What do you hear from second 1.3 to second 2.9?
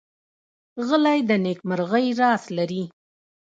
نېکمرغۍ راز لري.